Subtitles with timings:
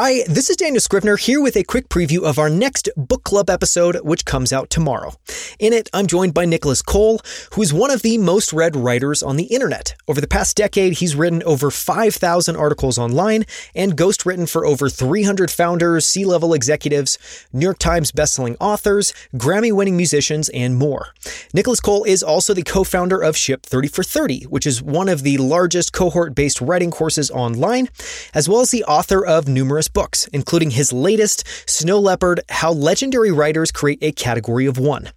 [0.00, 3.50] Hi, this is Daniel Scrivner here with a quick preview of our next book club
[3.50, 5.14] episode, which comes out tomorrow.
[5.58, 7.20] In it, I'm joined by Nicolas Cole,
[7.54, 9.96] who is one of the most read writers on the internet.
[10.06, 15.50] Over the past decade, he's written over 5,000 articles online and ghostwritten for over 300
[15.50, 17.18] founders, C level executives,
[17.52, 21.08] New York Times bestselling authors, Grammy winning musicians, and more.
[21.52, 25.08] Nicolas Cole is also the co founder of Ship 30 for 30, which is one
[25.08, 27.88] of the largest cohort based writing courses online,
[28.32, 33.32] as well as the author of numerous books, including his latest, Snow Leopard How Legendary
[33.32, 35.10] Writers Create a Category of One.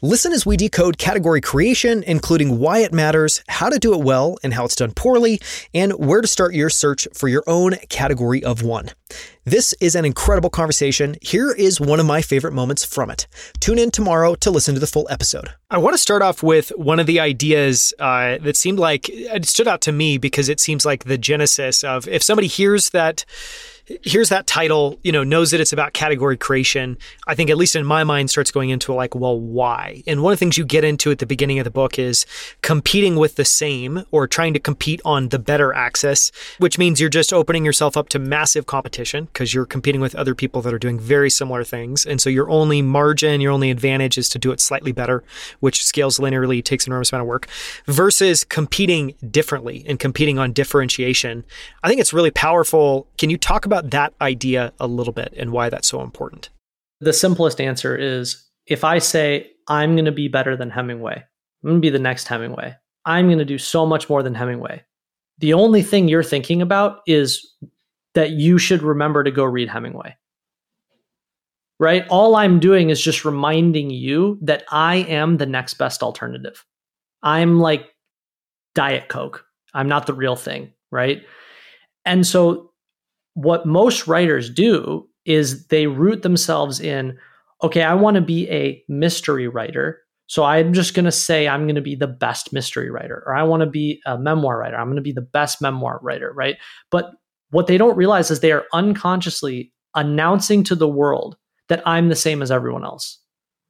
[0.00, 4.38] Listen as we decode category creation, including why it matters, how to do it well
[4.44, 5.40] and how it's done poorly,
[5.74, 8.90] and where to start your search for your own category of one.
[9.44, 11.16] This is an incredible conversation.
[11.20, 13.26] Here is one of my favorite moments from it.
[13.58, 15.48] Tune in tomorrow to listen to the full episode.
[15.68, 19.46] I want to start off with one of the ideas uh, that seemed like it
[19.46, 23.24] stood out to me because it seems like the genesis of if somebody hears that
[24.02, 26.98] here's that title, you know, knows that it's about category creation.
[27.26, 30.02] I think, at least in my mind, starts going into like, well, why?
[30.06, 32.26] And one of the things you get into at the beginning of the book is
[32.62, 37.08] competing with the same or trying to compete on the better axis, which means you're
[37.08, 40.78] just opening yourself up to massive competition because you're competing with other people that are
[40.78, 42.04] doing very similar things.
[42.06, 45.24] And so your only margin, your only advantage is to do it slightly better,
[45.60, 47.48] which scales linearly, takes an enormous amount of work,
[47.86, 51.44] versus competing differently and competing on differentiation.
[51.82, 53.06] I think it's really powerful.
[53.16, 56.50] Can you talk about about that idea a little bit and why that's so important?
[57.00, 61.68] The simplest answer is if I say, I'm going to be better than Hemingway, I'm
[61.68, 64.82] going to be the next Hemingway, I'm going to do so much more than Hemingway.
[65.38, 67.54] The only thing you're thinking about is
[68.14, 70.16] that you should remember to go read Hemingway.
[71.80, 72.04] Right?
[72.08, 76.64] All I'm doing is just reminding you that I am the next best alternative.
[77.22, 77.86] I'm like
[78.74, 79.44] Diet Coke.
[79.72, 80.72] I'm not the real thing.
[80.90, 81.22] Right.
[82.04, 82.67] And so
[83.38, 87.16] what most writers do is they root themselves in
[87.62, 91.62] okay i want to be a mystery writer so i'm just going to say i'm
[91.62, 94.76] going to be the best mystery writer or i want to be a memoir writer
[94.76, 96.56] i'm going to be the best memoir writer right?
[96.90, 97.12] But
[97.50, 101.36] what they don't realize is they are unconsciously announcing to the world
[101.68, 103.20] that i'm the same as everyone else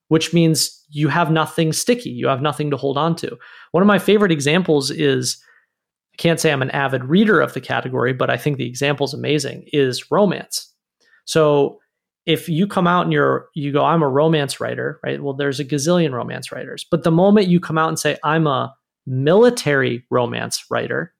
[0.09, 3.37] which means you have nothing sticky you have nothing to hold on to.
[3.73, 5.43] One of my favorite examples is
[6.19, 9.15] can't say I'm an avid reader of the category, but I think the example is
[9.15, 10.73] amazing, is romance.
[11.25, 11.79] So
[12.27, 15.23] if you come out and you're you go, I'm a romance writer, right?
[15.23, 16.84] Well, there's a gazillion romance writers.
[16.91, 18.75] But the moment you come out and say, I'm a
[19.06, 21.15] military romance writer,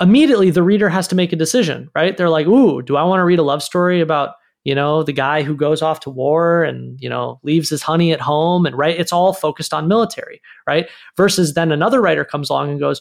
[0.00, 2.16] immediately the reader has to make a decision, right?
[2.16, 4.34] They're like, ooh, do I want to read a love story about
[4.64, 8.12] you know the guy who goes off to war and you know leaves his honey
[8.12, 12.50] at home and right it's all focused on military right versus then another writer comes
[12.50, 13.00] along and goes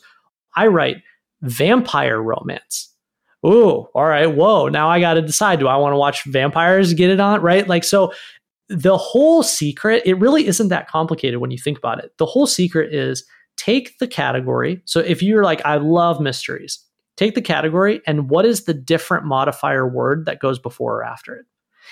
[0.57, 0.97] I write
[1.41, 2.93] vampire romance.
[3.45, 4.27] Ooh, all right.
[4.27, 4.67] Whoa.
[4.67, 7.41] Now I got to decide do I want to watch vampires get it on?
[7.41, 7.67] Right.
[7.67, 8.11] Like, so
[8.67, 12.11] the whole secret, it really isn't that complicated when you think about it.
[12.17, 13.23] The whole secret is
[13.55, 14.81] take the category.
[14.85, 16.79] So if you're like, I love mysteries,
[17.15, 21.35] take the category and what is the different modifier word that goes before or after
[21.35, 21.45] it?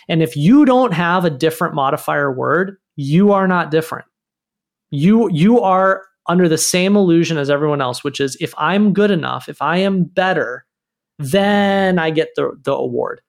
[0.10, 4.06] And if you don't have a different modifier word, you are not different.
[4.92, 9.12] You you are under the same illusion as everyone else, which is if I'm good
[9.12, 10.66] enough, if I am better,
[11.20, 13.22] then I get the, the award.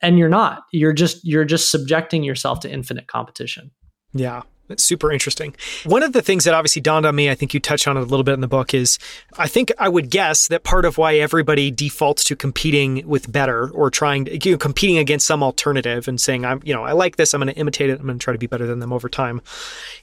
[0.00, 0.64] And you're not.
[0.72, 3.70] You're just you're just subjecting yourself to infinite competition.
[4.12, 4.42] Yeah.
[4.80, 5.54] Super interesting.
[5.84, 8.00] One of the things that obviously dawned on me, I think you touched on it
[8.00, 8.98] a little bit in the book, is
[9.38, 13.70] I think I would guess that part of why everybody defaults to competing with better
[13.70, 16.92] or trying to you know, competing against some alternative and saying, I'm, you know, I
[16.92, 18.78] like this, I'm going to imitate it, I'm going to try to be better than
[18.78, 19.40] them over time,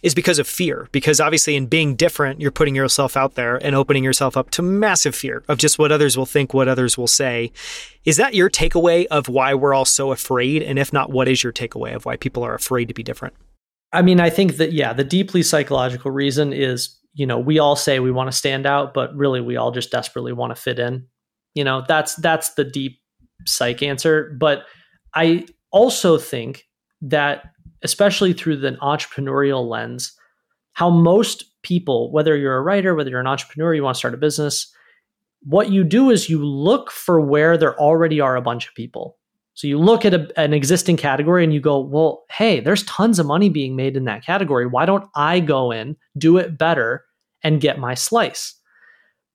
[0.02, 0.88] is because of fear.
[0.92, 4.62] Because obviously, in being different, you're putting yourself out there and opening yourself up to
[4.62, 7.52] massive fear of just what others will think, what others will say.
[8.06, 10.64] Is that your takeaway of why we're all so afraid?
[10.64, 13.34] And if not, what is your takeaway of why people are afraid to be different?
[13.92, 17.76] I mean, I think that, yeah, the deeply psychological reason is, you know, we all
[17.76, 20.80] say we want to stand out, but really we all just desperately want to fit
[20.80, 21.08] in.
[21.56, 23.00] You know, that's that's the deep
[23.46, 24.36] psych answer.
[24.40, 24.66] But
[25.16, 26.66] I also think
[27.02, 27.46] that,
[27.84, 30.14] especially through the entrepreneurial lens,
[30.74, 34.14] how most people, whether you're a writer, whether you're an entrepreneur, you want to start
[34.14, 34.72] a business,
[35.42, 39.18] what you do is you look for where there already are a bunch of people
[39.60, 43.20] so you look at a, an existing category and you go, well, hey, there's tons
[43.20, 44.66] of money being made in that category.
[44.66, 47.04] Why don't I go in, do it better,
[47.44, 48.56] and get my slice?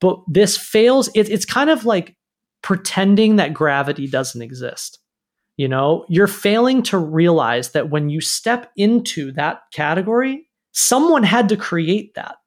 [0.01, 1.09] But this fails.
[1.13, 2.15] It, it's kind of like
[2.63, 4.97] pretending that gravity doesn't exist.
[5.57, 11.49] You know, you're failing to realize that when you step into that category, someone had
[11.49, 12.37] to create that.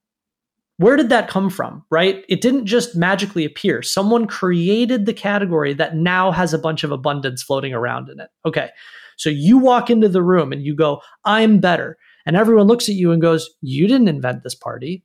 [0.79, 2.25] Where did that come from, right?
[2.29, 3.83] It didn't just magically appear.
[3.83, 8.31] Someone created the category that now has a bunch of abundance floating around in it.
[8.47, 8.71] Okay.
[9.17, 11.99] So you walk into the room and you go, I'm better.
[12.27, 15.03] And everyone looks at you and goes, You didn't invent this party,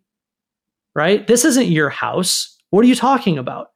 [0.93, 1.25] right?
[1.25, 2.55] This isn't your house.
[2.69, 3.67] What are you talking about?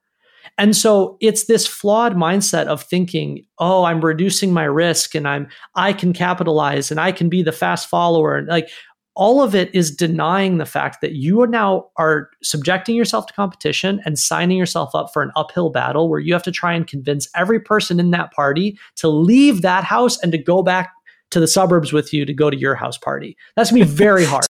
[0.57, 5.47] And so it's this flawed mindset of thinking, oh, I'm reducing my risk and I'm
[5.75, 8.37] I can capitalize and I can be the fast follower.
[8.37, 8.69] And like
[9.17, 13.33] all of it is denying the fact that you are now are subjecting yourself to
[13.33, 16.87] competition and signing yourself up for an uphill battle where you have to try and
[16.87, 20.91] convince every person in that party to leave that house and to go back
[21.31, 23.35] to the suburbs with you to go to your house party.
[23.55, 24.45] That's gonna be very hard.